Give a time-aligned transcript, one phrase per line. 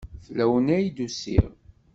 [0.25, 1.47] Fell-awen ay d-usiɣ.